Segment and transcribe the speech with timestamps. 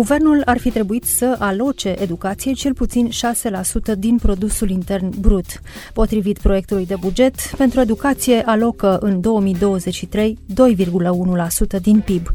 [0.00, 3.08] Guvernul ar fi trebuit să aloce educației cel puțin
[3.94, 5.46] 6% din produsul intern brut.
[5.92, 10.38] Potrivit proiectului de buget, pentru educație alocă în 2023
[11.76, 12.26] 2,1% din PIB.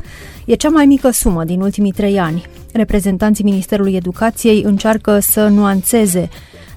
[0.45, 2.45] E cea mai mică sumă din ultimii trei ani.
[2.73, 6.29] Reprezentanții Ministerului Educației încearcă să nuanțeze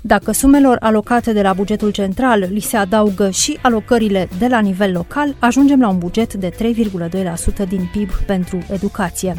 [0.03, 4.93] dacă sumelor alocate de la bugetul central li se adaugă și alocările de la nivel
[4.93, 6.51] local, ajungem la un buget de
[7.65, 9.35] 3,2% din PIB pentru educație.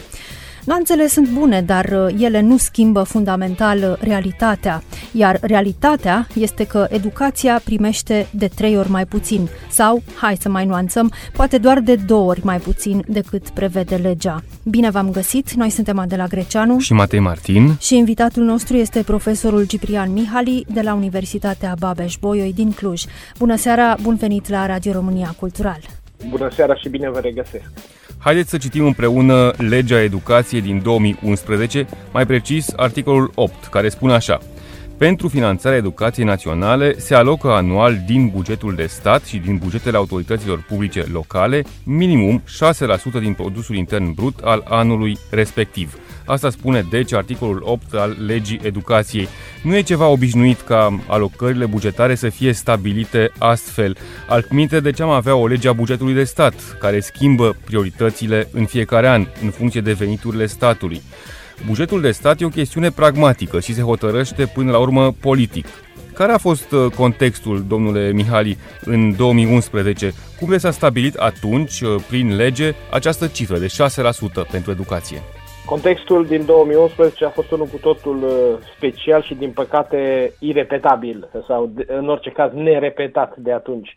[0.69, 6.87] Nuanțele sunt bune, dar uh, ele nu schimbă fundamental uh, realitatea, iar realitatea este că
[6.89, 11.95] educația primește de trei ori mai puțin sau, hai să mai nuanțăm, poate doar de
[11.95, 14.43] două ori mai puțin decât prevede legea.
[14.63, 19.65] Bine v-am găsit, noi suntem Adela Greceanu și Matei Martin și invitatul nostru este profesorul
[19.65, 23.03] Ciprian Mihali de la Universitatea Babeș-Bolyai din Cluj.
[23.37, 25.79] Bună seara, bun venit la Radio România Cultural!
[26.29, 27.71] Bună seara și bine vă regăsesc!
[28.21, 34.39] Haideți să citim împreună legea educației din 2011, mai precis articolul 8, care spune așa.
[34.97, 40.65] Pentru finanțarea educației naționale se alocă anual din bugetul de stat și din bugetele autorităților
[40.67, 42.43] publice locale minimum
[43.19, 45.97] 6% din produsul intern brut al anului respectiv.
[46.29, 49.27] Asta spune deci articolul 8 al legii educației.
[49.63, 53.97] Nu e ceva obișnuit ca alocările bugetare să fie stabilite astfel.
[54.27, 58.65] Altminte, de ce am avea o lege a bugetului de stat, care schimbă prioritățile în
[58.65, 61.01] fiecare an, în funcție de veniturile statului?
[61.65, 65.65] Bugetul de stat e o chestiune pragmatică și se hotărăște până la urmă politic.
[66.13, 70.13] Care a fost uh, contextul, domnule Mihali, în 2011?
[70.39, 75.21] Cum s-a stabilit atunci, uh, prin lege, această cifră de 6% pentru educație?
[75.69, 78.31] Contextul din 2011 a fost unul cu totul uh,
[78.75, 83.95] special și, din păcate, irepetabil, sau, în orice caz, nerepetat de atunci.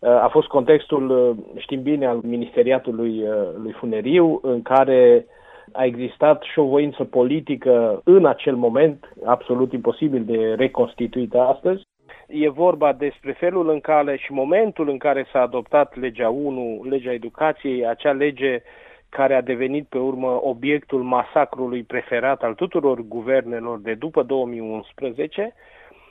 [0.00, 3.24] A fost contextul, știm bine, al ministeriatului
[3.62, 5.26] lui Funeriu, în care
[5.72, 11.86] a existat și o voință politică în acel moment, absolut imposibil de reconstituită astăzi.
[12.26, 17.12] E vorba despre felul în care și momentul în care s-a adoptat legea 1, legea
[17.12, 18.62] educației, acea lege
[19.08, 25.54] care a devenit pe urmă obiectul masacrului preferat al tuturor guvernelor de după 2011,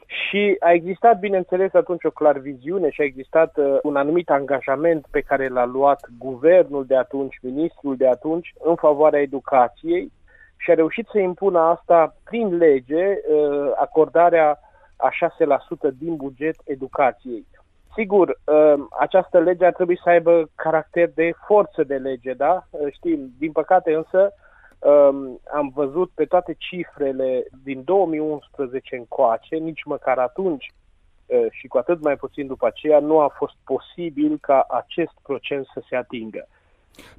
[0.08, 5.06] și a existat, bineînțeles, atunci o clar viziune și a existat uh, un anumit angajament
[5.12, 10.12] pe care l-a luat guvernul de atunci, ministrul de atunci, în favoarea educației
[10.58, 14.60] și a reușit să impună asta prin lege, uh, acordarea
[14.96, 17.46] a 6% din buget educației.
[17.98, 22.68] Sigur, uh, această lege ar trebui să aibă caracter de forță de lege, da?
[22.70, 24.34] Uh, știm, din păcate însă,
[24.80, 30.66] um, am văzut pe toate cifrele din 2011 încoace, nici măcar atunci
[31.26, 35.68] uh, și cu atât mai puțin după aceea, nu a fost posibil ca acest procent
[35.74, 36.48] să se atingă.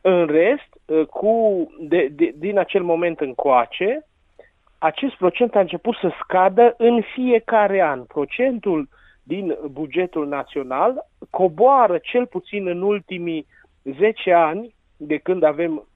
[0.00, 4.06] În rest, uh, cu, de, de, din acel moment încoace,
[4.78, 8.02] acest procent a început să scadă în fiecare an.
[8.02, 8.88] Procentul
[9.22, 13.46] din bugetul național coboară cel puțin în ultimii
[13.82, 15.88] 10 ani, de când avem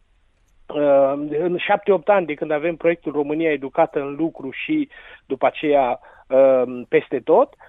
[0.66, 4.88] uh, în 7-8 ani de când avem proiectul România Educată în lucru și
[5.26, 7.67] după aceea uh, peste tot, Uh,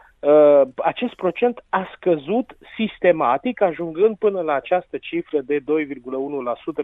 [0.75, 5.63] acest procent a scăzut sistematic, ajungând până la această cifră de 2,1%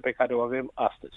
[0.02, 1.14] pe care o avem astăzi.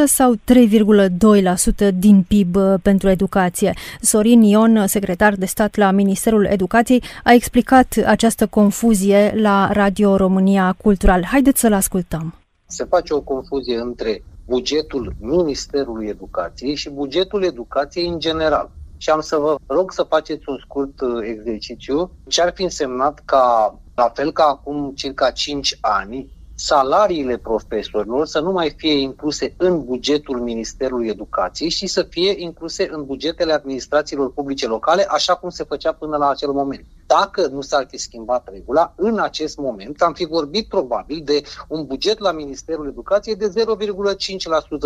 [0.00, 3.72] 2,1% sau 3,2% din PIB uh, pentru educație.
[4.00, 10.74] Sorin Ion, secretar de stat la Ministerul Educației, a explicat această confuzie la Radio România
[10.82, 11.24] Cultural.
[11.24, 12.34] Haideți să-l ascultăm.
[12.66, 19.20] Se face o confuzie între bugetul Ministerului Educației și bugetul educației în general și am
[19.20, 22.18] să vă rog să faceți un scurt uh, exercițiu.
[22.28, 28.40] Ce ar fi însemnat ca, la fel ca acum circa 5 ani, salariile profesorilor să
[28.40, 34.32] nu mai fie incluse în bugetul Ministerului Educației și să fie incluse în bugetele administrațiilor
[34.32, 36.86] publice locale, așa cum se făcea până la acel moment.
[37.06, 41.86] Dacă nu s-ar fi schimbat regula, în acest moment am fi vorbit probabil de un
[41.86, 43.52] buget la Ministerul Educației de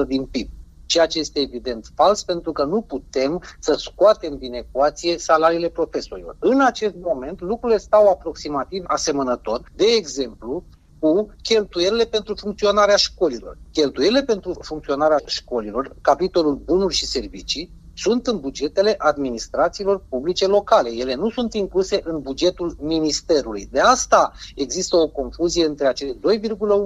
[0.02, 0.50] 0,5% din PIB
[0.88, 6.36] ceea ce este evident fals pentru că nu putem să scoatem din ecuație salariile profesorilor.
[6.38, 9.70] În acest moment lucrurile stau aproximativ asemănător.
[9.72, 10.66] De exemplu,
[10.98, 13.58] cu cheltuielile pentru funcționarea școlilor.
[13.70, 20.90] Cheltuielile pentru funcționarea școlilor, capitolul bunuri și servicii, sunt în bugetele administrațiilor publice locale.
[20.90, 23.68] Ele nu sunt incluse în bugetul ministerului.
[23.72, 26.18] De asta există o confuzie între acele 2,1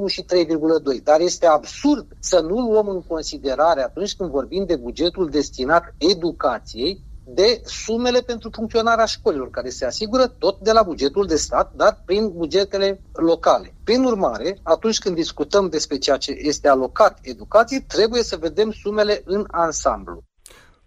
[0.07, 1.03] și 3,2.
[1.03, 7.03] Dar este absurd să nu luăm în considerare atunci când vorbim de bugetul destinat educației
[7.25, 12.03] de sumele pentru funcționarea școlilor, care se asigură tot de la bugetul de stat, dar
[12.05, 13.75] prin bugetele locale.
[13.85, 19.23] Prin urmare, atunci când discutăm despre ceea ce este alocat educației, trebuie să vedem sumele
[19.25, 20.23] în ansamblu.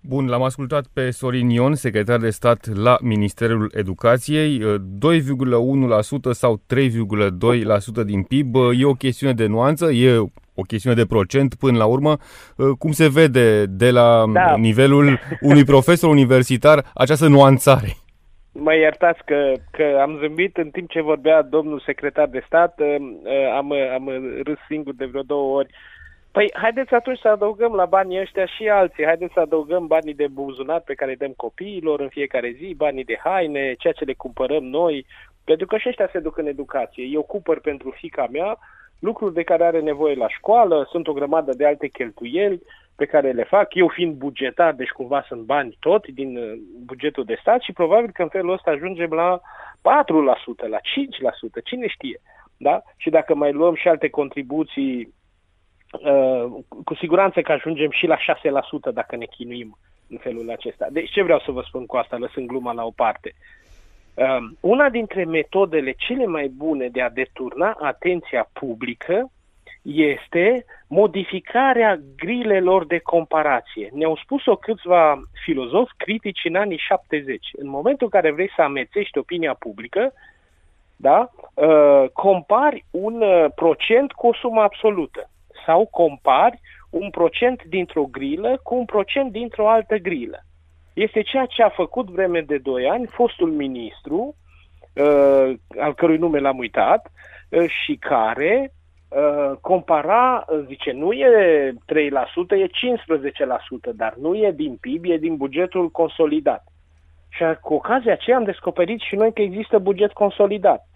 [0.08, 4.60] Bun, l-am ascultat pe Sorin Ion, secretar de stat la Ministerul Educației.
[4.60, 4.68] 2,1%
[6.32, 10.18] sau 3,2% din PIB e o chestiune de nuanță, e
[10.56, 12.18] o chestiune de procent până la urmă.
[12.80, 14.56] Cum se vede de la da.
[14.58, 17.94] nivelul unui profesor universitar această nuanțare?
[18.52, 22.80] Mă iertați că, că am zâmbit în timp ce vorbea domnul secretar de stat,
[23.56, 24.10] am, am
[24.44, 25.70] râs singur de vreo două ori
[26.36, 29.06] Păi, haideți atunci să adăugăm la banii ăștia și alții.
[29.06, 33.04] Haideți să adăugăm banii de buzunar pe care îi dăm copiilor în fiecare zi, banii
[33.04, 35.06] de haine, ceea ce le cumpărăm noi,
[35.44, 37.04] pentru că și ăștia se duc în educație.
[37.04, 38.58] Eu cumpăr pentru fica mea
[39.00, 42.62] lucruri de care are nevoie la școală, sunt o grămadă de alte cheltuieli
[42.96, 46.54] pe care le fac, eu fiind bugetar, deci cumva sunt bani tot din uh,
[46.86, 49.42] bugetul de stat și probabil că în felul ăsta ajungem la 4%,
[50.70, 52.22] la 5%, cine știe.
[52.58, 52.82] Da?
[52.98, 55.22] Și dacă mai luăm și alte contribuții Uh,
[56.84, 59.78] cu siguranță că ajungem și la 6% dacă ne chinuim
[60.10, 60.88] în felul acesta.
[60.92, 63.34] Deci ce vreau să vă spun cu asta, lăsând gluma la o parte?
[64.14, 69.30] Uh, una dintre metodele cele mai bune de a deturna atenția publică
[69.82, 73.90] este modificarea grilelor de comparație.
[73.94, 77.48] Ne-au spus-o câțiva filozofi critici în anii 70.
[77.58, 80.14] În momentul în care vrei să amețești opinia publică,
[80.96, 83.24] da, uh, compari un
[83.56, 85.30] procent cu o sumă absolută
[85.66, 90.40] sau compari un procent dintr-o grilă cu un procent dintr-o altă grilă.
[90.94, 94.36] Este ceea ce a făcut vreme de 2 ani fostul ministru,
[94.94, 97.12] uh, al cărui nume l-am uitat,
[97.50, 98.72] uh, și care
[99.10, 105.36] uh, compara, zice, nu e 3%, e 15%, dar nu e din PIB, e din
[105.36, 106.64] bugetul consolidat.
[107.30, 110.88] Și cu ocazia aceea am descoperit și noi că există buget consolidat.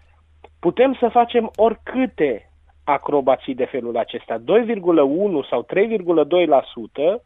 [0.59, 2.48] Putem să facem oricâte
[2.89, 4.37] acrobații de felul acesta.
[4.37, 4.43] 2,1
[5.49, 5.65] sau
[7.17, 7.21] 3,2%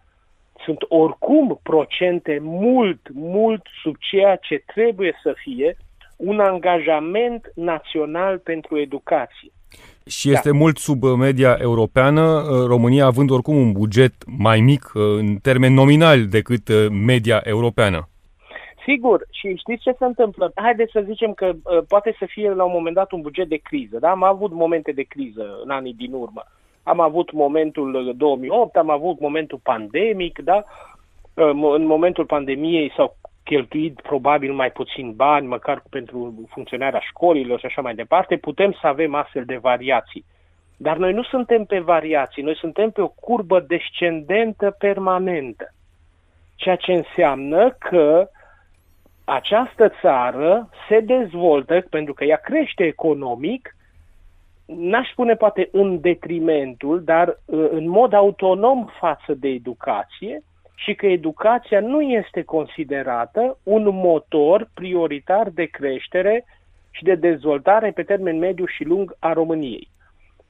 [0.65, 5.77] sunt oricum procente mult, mult sub ceea ce trebuie să fie
[6.15, 9.51] un angajament național pentru educație.
[10.05, 10.57] Și este da.
[10.57, 16.89] mult sub media europeană, România având oricum un buget mai mic în termen nominal decât
[16.89, 18.07] media europeană.
[18.85, 20.51] Sigur, și știți ce se întâmplă?
[20.55, 23.55] Haideți să zicem că uh, poate să fie la un moment dat un buget de
[23.55, 24.09] criză, da?
[24.09, 26.43] Am avut momente de criză în anii din urmă.
[26.83, 30.63] Am avut momentul 2008, uh, am avut momentul pandemic, da?
[31.33, 37.65] Uh, în momentul pandemiei s-au cheltuit probabil mai puțin bani, măcar pentru funcționarea școlilor și
[37.65, 40.25] așa mai departe, putem să avem astfel de variații.
[40.77, 45.73] Dar noi nu suntem pe variații, noi suntem pe o curbă descendentă permanentă.
[46.55, 48.41] Ceea ce înseamnă că uh,
[49.25, 53.75] această țară se dezvoltă pentru că ea crește economic
[54.65, 60.43] n-aș spune poate în detrimentul, dar uh, în mod autonom față de educație
[60.75, 66.45] și că educația nu este considerată un motor prioritar de creștere
[66.91, 69.87] și de dezvoltare pe termen mediu și lung a României.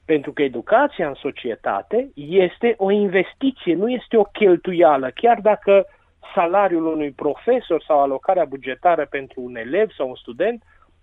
[0.04, 5.10] Pentru că educația în societate este o investiție, nu este o cheltuială.
[5.14, 5.86] Chiar dacă
[6.34, 10.62] salariul unui profesor sau alocarea bugetară pentru un elev sau un student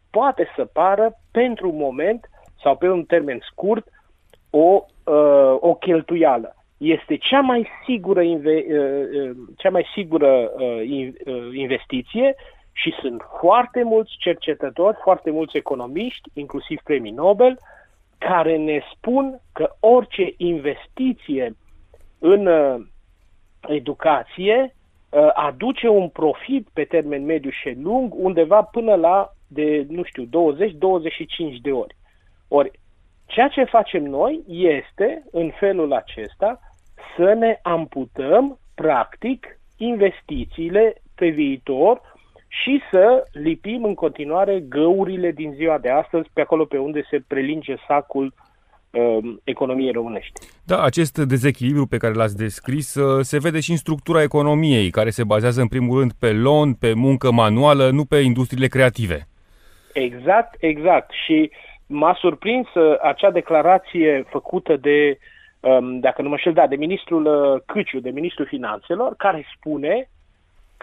[0.09, 2.29] poate să pară pentru un moment
[2.63, 3.87] sau pe un termen scurt
[4.49, 6.55] o, uh, o cheltuială.
[6.77, 12.35] Este cea mai sigură, inve- uh, uh cea mai sigură uh, uh, investiție
[12.71, 17.57] și sunt foarte mulți cercetători, foarte mulți economiști, inclusiv premii Nobel,
[18.17, 21.55] care ne spun că orice investiție
[22.19, 22.75] în uh,
[23.67, 24.80] educație uh,
[25.33, 30.29] aduce un profit pe termen mediu și lung undeva până la de, nu știu, 20-25
[31.61, 31.95] de ori.
[32.47, 32.71] Ori,
[33.25, 36.59] ceea ce facem noi este, în felul acesta,
[37.15, 42.01] să ne amputăm, practic, investițiile pe viitor
[42.47, 47.23] și să lipim în continuare găurile din ziua de astăzi pe acolo pe unde se
[47.27, 48.40] prelinge sacul uh,
[49.43, 50.39] economiei românești.
[50.65, 55.09] Da, acest dezechilibru pe care l-ați descris uh, se vede și în structura economiei, care
[55.09, 59.27] se bazează în primul rând pe loan, pe muncă manuală, nu pe industriile creative.
[59.93, 61.11] Exact, exact.
[61.25, 61.51] Și
[61.87, 65.17] m-a surprins uh, acea declarație făcută de,
[65.59, 70.09] um, dacă nu mă știu, da, de ministrul uh, Câciu, de ministrul finanțelor, care spune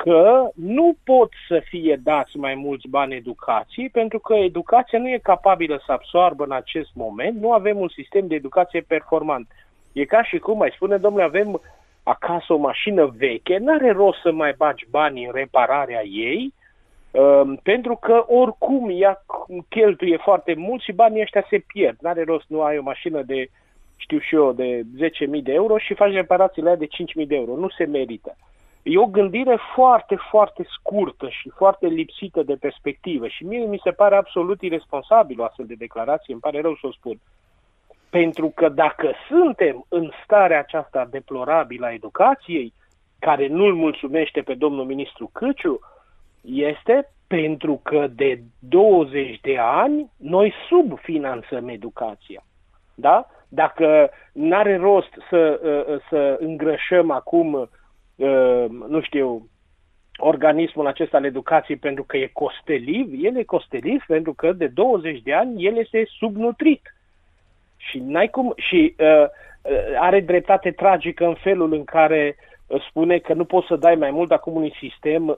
[0.02, 5.18] că nu pot să fie dați mai mulți bani educației pentru că educația nu e
[5.22, 9.46] capabilă să absoarbă în acest moment, nu avem un sistem de educație performant.
[9.92, 11.60] E ca și cum mai spune, domnule, avem
[12.02, 16.52] acasă o mașină veche, n-are rost să mai bagi bani în repararea ei,
[17.10, 19.24] um, pentru că oricum ea
[19.68, 21.96] cheltuie foarte mult și banii ăștia se pierd.
[22.00, 23.50] N-are rost, nu ai o mașină de,
[23.96, 24.82] știu și eu, de
[25.36, 27.54] 10.000 de euro și faci reparațiile de 5.000 de euro.
[27.56, 28.36] Nu se merită.
[28.82, 33.90] E o gândire foarte, foarte scurtă și foarte lipsită de perspectivă și mie mi se
[33.90, 37.20] pare absolut irresponsabil o astfel de declarație, îmi pare rău să o spun.
[38.10, 42.72] Pentru că dacă suntem în starea aceasta deplorabilă a educației,
[43.18, 45.78] care nu-l mulțumește pe domnul ministru Căciu,
[46.44, 52.44] este pentru că de 20 de ani noi subfinanțăm educația.
[52.94, 53.26] Da?
[53.48, 55.60] Dacă n-are rost să,
[56.08, 57.77] să îngrășăm acum Uh,
[58.88, 59.48] nu știu,
[60.16, 65.22] organismul acesta al educației pentru că e costeliv, el e costeliv pentru că de 20
[65.22, 66.94] de ani el este subnutrit.
[67.76, 69.28] Și n-ai cum și uh, uh,
[69.98, 72.36] are dreptate tragică în felul în care
[72.88, 75.36] spune că nu poți să dai mai mult acum unui sistem uh,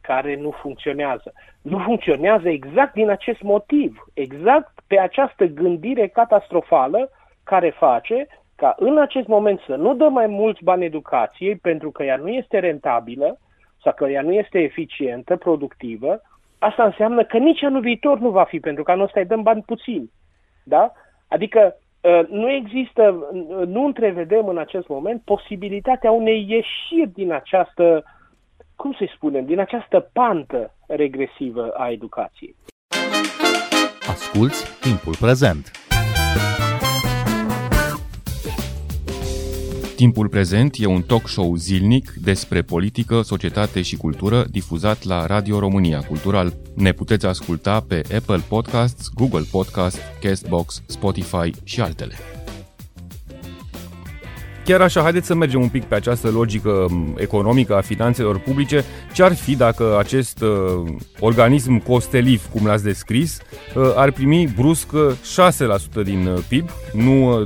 [0.00, 1.32] care nu funcționează.
[1.62, 7.10] Nu funcționează exact din acest motiv, exact pe această gândire catastrofală
[7.44, 8.26] care face
[8.62, 12.28] ca în acest moment să nu dă mai mulți bani educației pentru că ea nu
[12.28, 13.38] este rentabilă
[13.82, 16.20] sau că ea nu este eficientă, productivă,
[16.58, 19.42] asta înseamnă că nici anul viitor nu va fi, pentru că anul ăsta îi dăm
[19.42, 20.10] bani puțini.
[20.64, 20.92] Da?
[21.28, 23.30] Adică ă, nu există,
[23.66, 28.04] nu întrevedem în acest moment posibilitatea unei ieșiri din această,
[28.76, 32.54] cum să spunem, din această pantă regresivă a educației.
[34.08, 35.81] Asculți timpul prezent!
[40.02, 45.58] Timpul prezent e un talk show zilnic despre politică, societate și cultură difuzat la Radio
[45.58, 46.56] România Cultural.
[46.74, 52.14] Ne puteți asculta pe Apple Podcasts, Google Podcasts, Castbox, Spotify și altele.
[54.64, 58.84] Chiar așa, haideți să mergem un pic pe această logică economică a finanțelor publice.
[59.12, 60.48] Ce ar fi dacă acest uh,
[61.20, 63.38] organism costeliv, cum l-ați descris,
[63.74, 64.88] uh, ar primi brusc
[66.00, 67.44] 6% din uh, PIB, nu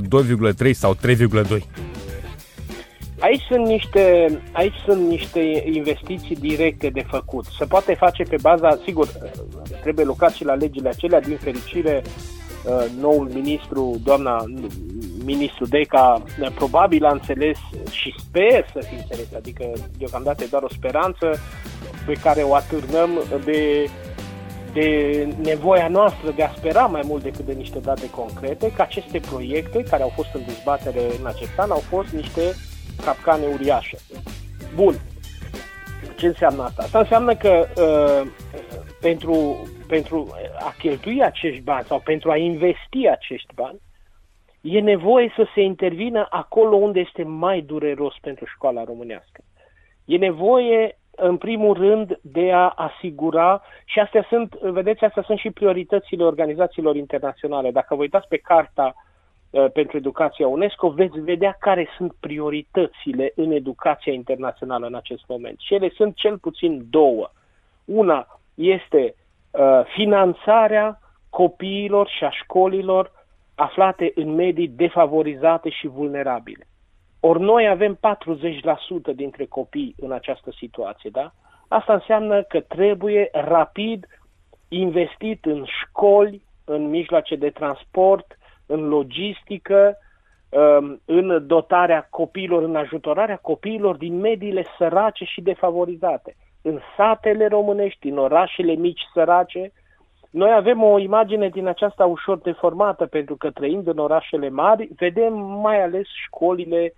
[0.63, 1.63] 2,3 sau 3,2?
[3.19, 7.45] Aici sunt, niște, aici sunt niște investiții directe de făcut.
[7.57, 9.07] Se poate face pe baza, sigur,
[9.81, 14.45] trebuie lucrat și la legile acelea, din fericire, uh, noul ministru, doamna
[15.25, 16.23] ministru Deca,
[16.55, 17.57] probabil a înțeles
[17.91, 21.39] și sper să fi înțeles, adică deocamdată e doar o speranță
[22.05, 23.09] pe care o atârnăm
[23.43, 23.89] de,
[24.73, 24.87] de
[25.43, 29.83] nevoia noastră de a spera mai mult decât de niște date concrete, că aceste proiecte
[29.83, 32.41] care au fost în dezbatere în acest an au fost niște
[33.05, 33.97] capcane uriașe.
[34.75, 34.93] Bun.
[36.15, 36.83] Ce înseamnă asta?
[36.83, 38.31] Asta înseamnă că uh,
[39.01, 40.27] pentru, pentru
[40.59, 43.79] a cheltui acești bani sau pentru a investi acești bani,
[44.61, 49.41] e nevoie să se intervină acolo unde este mai dureros pentru școala românească.
[50.05, 55.51] E nevoie în primul rând, de a asigura, și astea sunt, vedeți, astea sunt și
[55.51, 57.71] prioritățile organizațiilor internaționale.
[57.71, 59.06] Dacă vă uitați pe carta uh,
[59.73, 65.59] pentru educația UNESCO, veți vedea care sunt prioritățile în educația internațională în acest moment.
[65.59, 67.29] Și ele sunt cel puțin două.
[67.85, 69.15] Una este
[69.51, 70.99] uh, finanțarea
[71.29, 73.11] copiilor și a școlilor
[73.55, 76.67] aflate în medii defavorizate și vulnerabile.
[77.19, 77.99] Ori noi avem
[79.11, 81.31] 40% dintre copii în această situație, da?
[81.67, 84.05] Asta înseamnă că trebuie rapid
[84.67, 88.36] investit în școli, în mijloace de transport,
[88.67, 89.97] în logistică,
[90.49, 96.35] um, în dotarea copiilor, în ajutorarea copiilor din mediile sărace și defavorizate.
[96.61, 99.71] În satele românești, în orașele mici sărace,
[100.29, 105.33] noi avem o imagine din aceasta ușor deformată, pentru că trăind în orașele mari, vedem
[105.37, 106.93] mai ales școlile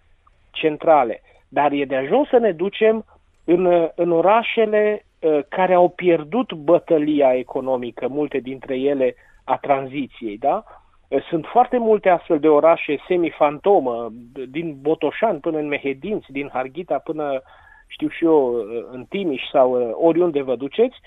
[0.52, 1.22] centrale.
[1.48, 3.06] Dar e de ajuns să ne ducem
[3.44, 10.64] în, în orașele uh, care au pierdut bătălia economică, multe dintre ele a tranziției, da?
[11.10, 14.10] Uh, sunt foarte multe astfel de orașe semi-fantomă,
[14.50, 17.42] din Botoșan până în Mehedinți, din Harghita până,
[17.88, 20.98] știu și eu, uh, în Timiș sau oriunde vă duceți,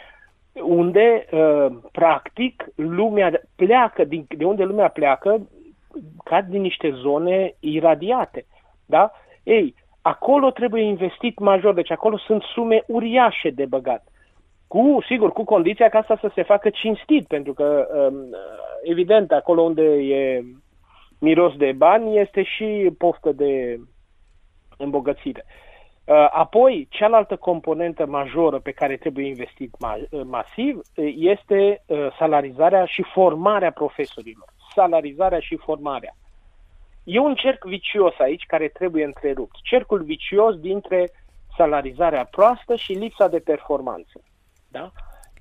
[0.62, 1.26] unde,
[1.92, 5.48] practic, lumea pleacă, din, de unde lumea pleacă,
[6.24, 8.46] ca din niște zone iradiate.
[8.86, 9.12] Da?
[9.42, 14.11] Ei, acolo trebuie investit major, deci acolo sunt sume uriașe de băgat.
[14.72, 18.36] Cu, sigur, cu condiția ca asta să se facă cinstit, pentru că, um,
[18.82, 20.44] evident, acolo unde e
[21.18, 23.80] miros de bani, este și poftă de
[24.76, 25.44] îmbogățire.
[26.04, 31.84] Uh, apoi, cealaltă componentă majoră pe care trebuie investit uh, masiv uh, este
[32.18, 34.48] salarizarea și formarea profesorilor.
[34.74, 36.16] Salarizarea și formarea.
[37.04, 39.56] E un cerc vicios aici care trebuie întrerupt.
[39.62, 41.10] Cercul vicios dintre
[41.56, 44.20] salarizarea proastă și lipsa de performanță.
[44.72, 44.90] Da?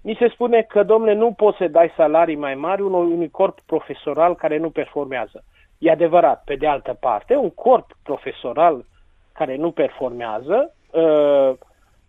[0.01, 3.59] Mi se spune că, domnule, nu poți să dai salarii mai mari unui, unui corp
[3.65, 5.43] profesoral care nu performează.
[5.77, 6.41] E adevărat.
[6.45, 8.85] Pe de altă parte, un corp profesoral
[9.33, 11.49] care nu performează, uh,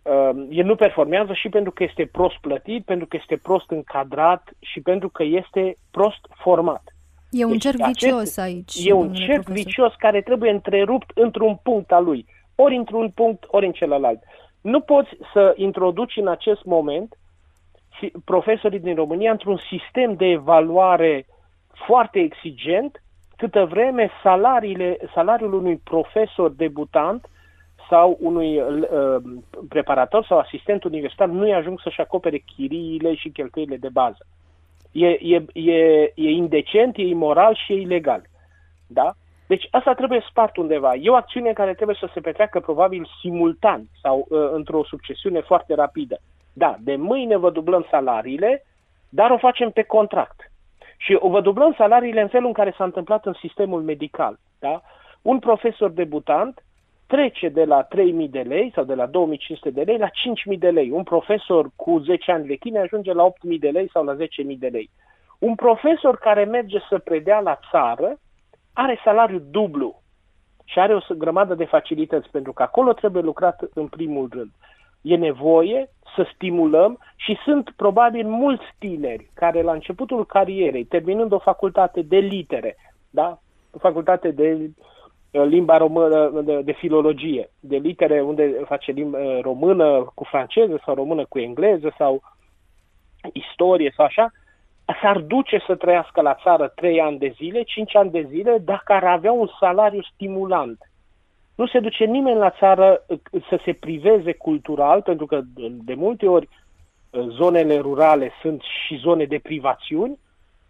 [0.01, 4.49] uh, el nu performează și pentru că este prost plătit, pentru că este prost încadrat
[4.59, 6.83] și pentru că este prost format.
[7.29, 8.85] E un deci, cerc vicios aici.
[8.85, 9.55] E un cerc profesor.
[9.55, 12.25] vicios care trebuie întrerupt într-un punct al lui.
[12.55, 14.19] Ori într-un punct, ori în celălalt.
[14.61, 17.17] Nu poți să introduci în acest moment
[18.25, 21.25] profesorii din România într-un sistem de evaluare
[21.85, 23.03] foarte exigent,
[23.37, 27.29] câtă vreme salariile, salariul unui profesor debutant
[27.89, 29.21] sau unui uh,
[29.69, 34.25] preparator sau asistent universitar nu-i ajung să-și acopere chiriile și cheltuielile de bază
[34.93, 38.21] e, e, e, e indecent, e imoral și e ilegal.
[38.87, 39.13] Da?
[39.47, 40.95] Deci asta trebuie spart undeva.
[40.95, 45.75] E o acțiune care trebuie să se petreacă probabil simultan sau uh, într-o succesiune foarte
[45.75, 46.19] rapidă.
[46.53, 48.65] Da, de mâine vă dublăm salariile,
[49.09, 50.51] dar o facem pe contract.
[50.97, 54.39] Și vă dublăm salariile în felul în care s-a întâmplat în sistemul medical.
[54.59, 54.81] Da?
[55.21, 56.63] Un profesor debutant
[57.07, 59.11] trece de la 3.000 de lei sau de la 2.500
[59.73, 60.07] de lei la
[60.53, 60.91] 5.000 de lei.
[60.91, 64.19] Un profesor cu 10 ani vechime ajunge la 8.000 de lei sau la 10.000
[64.57, 64.89] de lei.
[65.39, 68.19] Un profesor care merge să predea la țară
[68.73, 70.01] are salariu dublu
[70.63, 74.51] și are o grămadă de facilități, pentru că acolo trebuie lucrat în primul rând.
[75.03, 81.39] E nevoie să stimulăm și sunt probabil mulți tineri care la începutul carierei, terminând o
[81.39, 82.75] facultate de litere,
[83.09, 83.39] da?
[83.71, 84.69] o facultate de
[85.33, 90.81] Uh, limba română de, de filologie, de litere unde face limba uh, română cu franceză
[90.85, 92.21] sau română cu engleză sau
[93.31, 94.31] istorie sau așa,
[95.01, 98.93] s-ar duce să trăiască la țară 3 ani de zile, 5 ani de zile, dacă
[98.93, 100.77] ar avea un salariu stimulant.
[101.55, 106.27] Nu se duce nimeni la țară uh, să se priveze cultural, pentru că de multe
[106.27, 106.49] ori
[107.19, 110.19] zonele rurale sunt și zone de privațiuni,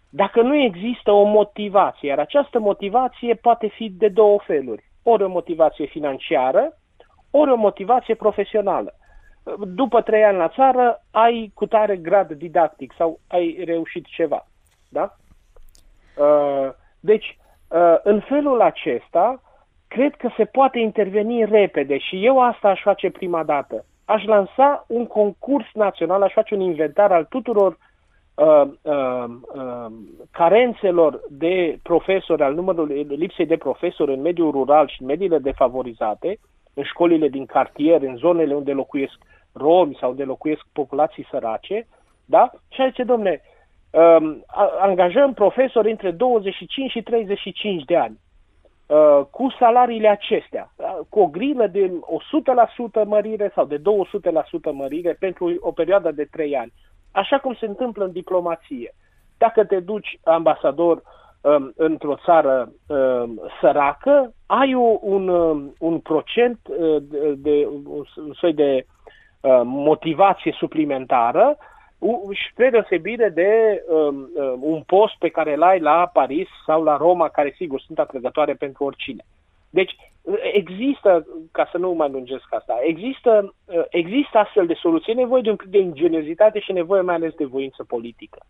[0.10, 4.84] dacă nu există o motivație, iar această motivație poate fi de două feluri.
[5.04, 6.78] Ori o motivație financiară,
[7.32, 8.94] ori o motivație profesională.
[9.66, 14.48] După trei ani la țară, ai cu tare grad didactic sau ai reușit ceva.
[14.90, 15.16] Da?
[16.18, 16.70] Uh,
[17.00, 19.42] deci, uh, în felul acesta,
[19.94, 23.86] cred că se poate interveni repede și eu asta aș face prima dată.
[24.06, 27.78] Aș lansa un concurs național, aș face un inventar al tuturor
[28.36, 29.26] uh, uh,
[29.56, 29.86] uh,
[30.32, 36.40] carențelor de profesori, al numărului lipsei de profesori în mediul rural și în mediile defavorizate,
[36.74, 39.18] în școlile din cartier, în zonele unde locuiesc
[39.54, 41.88] romi sau unde locuiesc populații sărace,
[42.26, 42.52] da?
[42.70, 43.42] Și aici, domne,
[43.92, 44.46] um,
[44.80, 48.20] angajăm profesori între 25 și 35 de ani.
[48.94, 51.92] Uh, cu salariile acestea, uh, cu o grilă de
[53.02, 53.82] 100% mărire sau de 200%
[54.72, 56.74] mărire pentru o perioadă de 3 ani.
[57.12, 58.94] Așa cum se întâmplă în diplomație.
[59.38, 61.02] Dacă te duci ambasador
[61.42, 67.68] um, într-o țară um, săracă, ai o, un, um, un procent uh, de, de
[68.18, 68.86] un soi de
[69.42, 71.58] uh, motivație suplimentară
[72.52, 76.98] spre deosebire de um, um, un post pe care îl ai la Paris sau la
[76.98, 79.24] Roma, care sigur sunt atrăgătoare pentru oricine.
[79.70, 79.96] Deci
[80.54, 85.50] există, ca să nu mai lungesc asta, există, uh, există astfel de soluții, nevoie de
[85.50, 88.46] un pic de ingenuizitate și nevoie mai ales de voință politică.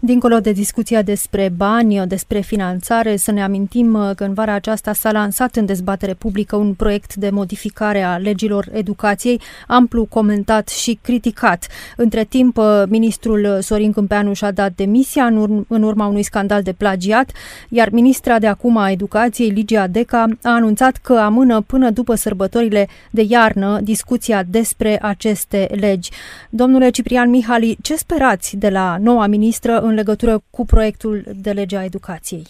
[0.00, 4.92] Dincolo de discuția despre bani, despre finanțare, să ne amintim uh, că în vara aceasta
[4.92, 10.98] s-a lansat în dezbatere publică un proiect de modificare a legilor educației, amplu comentat și
[11.02, 11.66] criticat.
[11.96, 16.72] Între timp, uh, ministrul Sorin Câmpeanu și-a dat demisia în, în urma unui scandal de
[16.72, 17.30] plagiat,
[17.68, 22.88] iar ministra de acum a educației, Ligia Deca, a anunțat că amână până după sărbătorile
[23.10, 26.10] de iarnă discuția despre aceste legi.
[26.50, 31.50] Domnule Ciprian Mihali, ce sperați de la noua ministră noastră în legătură cu proiectul de
[31.50, 32.46] lege a educației?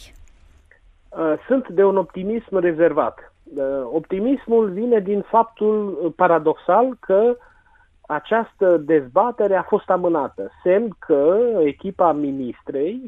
[1.08, 3.32] Uh, sunt de un optimism rezervat.
[3.56, 7.36] Uh, optimismul vine din faptul paradoxal că
[8.06, 13.00] această dezbatere a fost amânată, semn că echipa ministrei,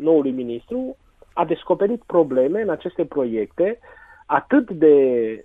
[0.00, 0.96] noului ministru,
[1.32, 3.78] a descoperit probleme în aceste proiecte
[4.26, 4.94] atât de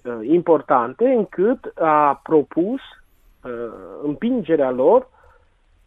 [0.04, 2.82] uh, importante încât a propus
[3.44, 3.52] uh,
[4.04, 5.08] împingerea lor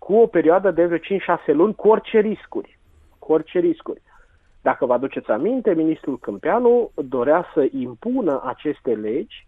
[0.04, 1.00] cu o perioadă de vreo 5-6
[1.46, 2.78] luni, cu orice riscuri.
[3.18, 4.02] Cu orice riscuri.
[4.62, 9.46] Dacă vă aduceți aminte, ministrul Câmpeanu dorea să impună aceste legi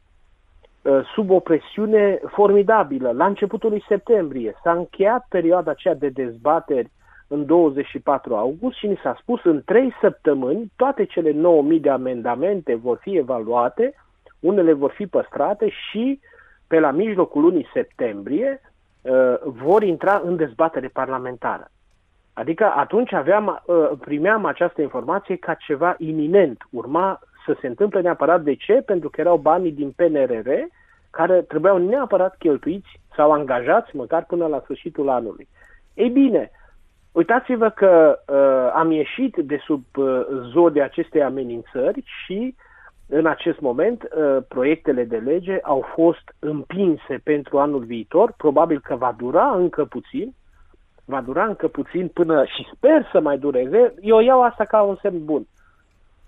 [0.83, 3.11] uh, sub o presiune formidabilă.
[3.11, 6.91] La începutul lui septembrie s-a încheiat perioada aceea de dezbateri
[7.29, 12.75] în 24 august și ni s-a spus în 3 săptămâni toate cele 9.000 de amendamente
[12.75, 13.95] vor fi evaluate,
[14.41, 16.21] unele vor fi păstrate și
[16.67, 18.75] pe la mijlocul lunii septembrie uh,
[19.45, 21.71] vor intra în dezbatere parlamentară.
[22.39, 26.67] Adică atunci aveam, uh, primeam această informație ca ceva iminent.
[26.71, 28.43] Urma să se întâmple neapărat.
[28.43, 28.73] De ce?
[28.73, 30.49] Pentru că erau banii din PNRR
[31.11, 35.49] care trebuiau neapărat cheltuiți sau angajați măcar până la sfârșitul anului.
[35.95, 36.51] Ei bine,
[37.13, 40.21] uitați-vă că uh, am ieșit de sub uh,
[40.53, 42.55] zodia acestei amenințări și
[43.09, 48.97] în acest moment, uh, proiectele de lege au fost împinse pentru anul viitor, probabil că
[48.97, 50.35] va dura încă puțin,
[51.05, 54.97] va dura încă puțin până și sper să mai dureze, eu iau asta ca un
[55.01, 55.47] semn bun.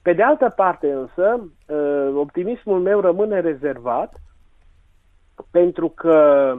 [0.03, 4.15] Pe de altă parte însă, uh, optimismul meu rămâne rezervat
[5.51, 6.55] pentru că,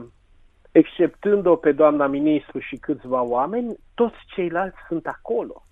[0.72, 5.62] exceptând-o pe doamna ministru și câțiva oameni, toți ceilalți sunt acolo.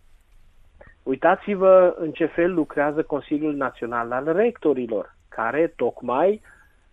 [1.08, 6.40] Uitați-vă în ce fel lucrează Consiliul Național al Rectorilor, care tocmai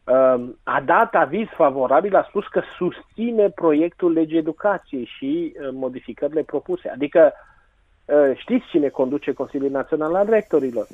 [0.04, 6.41] um, a dat aviz favorabil, a spus că susține proiectul legii educației și uh, modificările
[6.41, 6.89] propuse.
[6.89, 7.34] Adică
[8.06, 10.88] uh, știți cine conduce Consiliul Național al Rectorilor,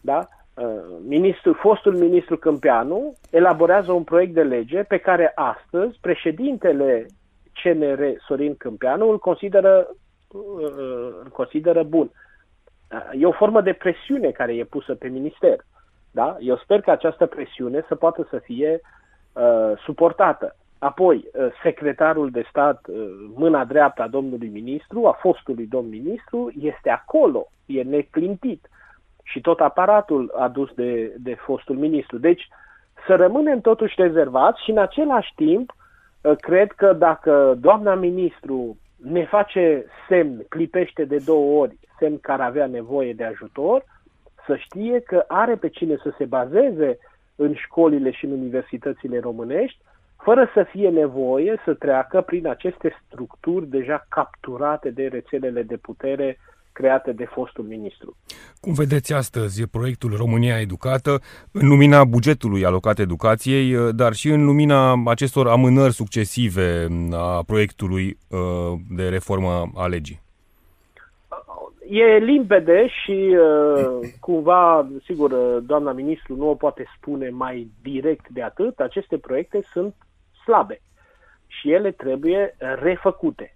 [0.00, 0.28] da?
[0.54, 0.66] Uh,
[1.06, 7.06] ministrul, fostul ministru Câmpeanu elaborează un proiect de lege pe care astăzi președintele
[7.62, 9.86] CNR Sorin Câmpeanu îl consideră,
[11.22, 12.10] îl consideră bun.
[13.12, 15.56] E o formă de presiune care e pusă pe minister.
[16.10, 16.36] Da?
[16.40, 18.80] Eu sper că această presiune să poată să fie
[19.32, 20.56] uh, suportată.
[20.78, 22.96] Apoi, uh, secretarul de stat, uh,
[23.34, 28.68] mâna dreaptă a domnului ministru, a fostului domn ministru, este acolo, e neclintit.
[29.22, 32.18] Și tot aparatul adus de, de fostul ministru.
[32.18, 32.48] Deci,
[33.06, 35.74] să rămânem totuși rezervați și în același timp,
[36.20, 42.42] uh, cred că dacă doamna ministru ne face semn, clipește de două ori, semn care
[42.42, 43.84] avea nevoie de ajutor,
[44.46, 46.98] să știe că are pe cine să se bazeze
[47.36, 49.78] în școlile și în universitățile românești,
[50.16, 56.38] fără să fie nevoie să treacă prin aceste structuri deja capturate de rețelele de putere
[56.80, 58.16] create de fostul ministru.
[58.60, 61.20] Cum vedeți astăzi proiectul România Educată
[61.52, 68.38] în lumina bugetului alocat educației, dar și în lumina acestor amânări succesive a proiectului uh,
[68.96, 70.20] de reformă a legii?
[71.88, 78.28] E limpede și uh, cumva, sigur, uh, doamna ministru nu o poate spune mai direct
[78.28, 79.94] de atât, aceste proiecte sunt
[80.44, 80.80] slabe
[81.46, 83.52] și ele trebuie refăcute.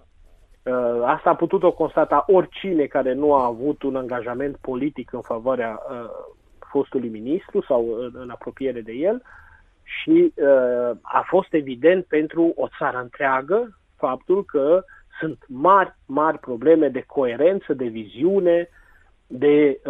[0.65, 5.81] Uh, asta a putut-o constata oricine care nu a avut un angajament politic în favoarea
[5.91, 6.11] uh,
[6.59, 9.23] fostului ministru sau în, în apropiere de el
[9.83, 14.85] și uh, a fost evident pentru o țară întreagă faptul că
[15.21, 18.69] sunt mari, mari probleme de coerență, de viziune,
[19.27, 19.81] de,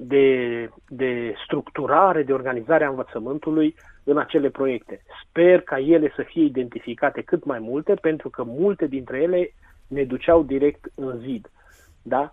[0.00, 5.02] de, de structurare, de organizare a învățământului în acele proiecte.
[5.24, 9.52] Sper ca ele să fie identificate cât mai multe, pentru că multe dintre ele
[9.88, 11.50] ne duceau direct în zid.
[12.02, 12.32] Da?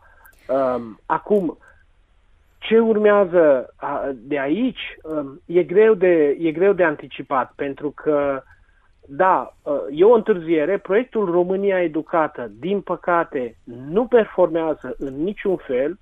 [1.05, 1.57] Acum,
[2.67, 3.73] ce urmează
[4.13, 8.43] de aici um, e greu de, e greu de anticipat, pentru că,
[9.07, 10.77] da, uh, e o întârziere.
[10.77, 15.99] Proiectul România Educată, din păcate, nu performează în niciun fel,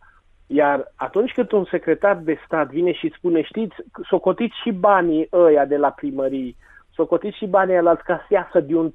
[0.47, 5.65] iar atunci când un secretar de stat vine și spune, știți, socotiți și banii ăia
[5.65, 6.55] de la primării,
[6.93, 8.91] socotiți și banii ăia ca să iasă de un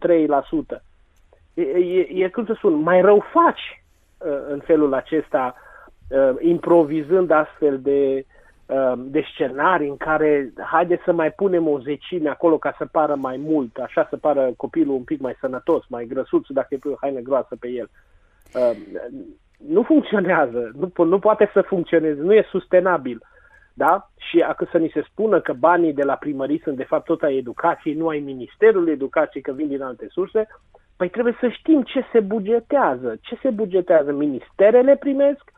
[0.76, 0.82] 3%.
[1.58, 3.82] E, e, e cum să spun, mai rău faci
[4.18, 5.54] uh, în felul acesta
[6.08, 8.26] uh, improvizând astfel de,
[8.66, 13.14] uh, de scenarii în care haide să mai punem o zecime acolo ca să pară
[13.14, 16.88] mai mult, așa să pară copilul un pic mai sănătos, mai grăsuț dacă e pe
[16.88, 17.90] o haină groasă pe el.
[18.54, 18.76] Uh,
[19.66, 23.22] nu funcționează, nu, nu poate să funcționeze, nu e sustenabil.
[23.74, 24.10] Da?
[24.16, 27.22] Și acum să ni se spună că banii de la primării sunt de fapt tot
[27.22, 30.46] ai educației, nu ai Ministerul Educației, că vin din alte surse,
[30.98, 33.16] păi trebuie să știm ce se bugetează.
[33.20, 34.12] Ce se bugetează?
[34.12, 35.52] Ministerele primesc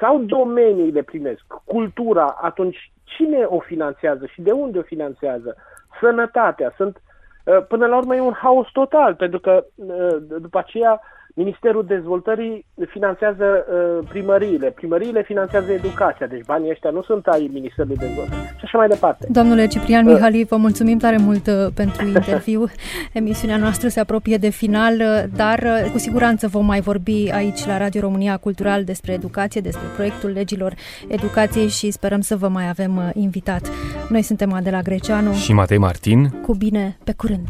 [0.00, 5.56] sau domeniile primesc, cultura, atunci cine o finanțează și de unde o finanțează?
[6.00, 7.00] Sănătatea, sunt,
[7.44, 11.00] uh, până la urmă e un haos total, pentru că uh, după aceea
[11.36, 17.96] Ministerul Dezvoltării finanțează uh, primăriile, primăriile finanțează educația, deci banii ăștia nu sunt ai Ministerului
[17.96, 19.26] Dezvoltării și așa mai departe.
[19.30, 20.12] Domnule Ciprian uh.
[20.12, 22.64] Mihali, vă mulțumim tare mult uh, pentru interviu.
[23.12, 27.66] Emisiunea noastră se apropie de final, uh, dar uh, cu siguranță vom mai vorbi aici
[27.66, 30.74] la Radio România Cultural despre educație, despre proiectul legilor
[31.08, 33.70] educației și sperăm să vă mai avem invitat.
[34.08, 36.28] Noi suntem Adela Greceanu și Matei Martin.
[36.28, 37.46] Cu bine, pe curând!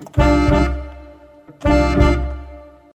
[0.00, 0.18] Thank
[2.02, 2.07] you.